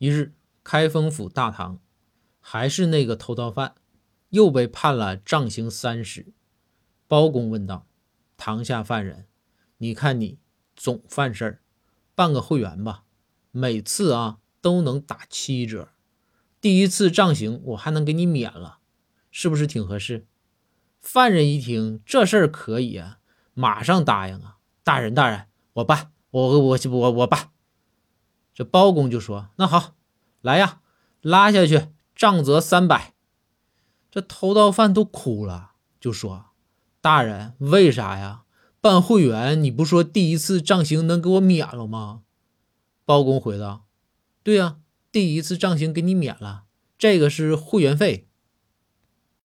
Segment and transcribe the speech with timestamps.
[0.00, 0.32] 一日，
[0.64, 1.78] 开封府大堂，
[2.40, 3.74] 还是那个偷盗犯，
[4.30, 6.32] 又被判了杖刑三十。
[7.06, 7.86] 包公问道
[8.38, 9.26] ：“堂下犯人，
[9.76, 10.38] 你看你
[10.74, 11.60] 总犯事儿，
[12.14, 13.04] 办个会员吧，
[13.50, 15.90] 每次啊都能打七折。
[16.62, 18.78] 第一次杖刑我还能给你免了，
[19.30, 20.26] 是不是挺合适？”
[21.02, 23.18] 犯人一听这事儿可以啊，
[23.52, 27.50] 马上答应啊：“大人，大人，我办，我我我我办。”
[28.54, 29.94] 这包公就说：“那好，
[30.40, 30.80] 来呀，
[31.20, 33.14] 拉下去，杖责三百。”
[34.10, 36.46] 这偷盗犯都哭了，就说
[37.00, 38.42] ：“大人，为啥呀？
[38.80, 42.22] 办会员你不说第一次杖刑能给我免了吗？”
[43.04, 43.86] 包公回道
[44.42, 44.78] ：“对呀，
[45.12, 46.64] 第一次杖刑给你免了，
[46.98, 48.28] 这个是会员费。”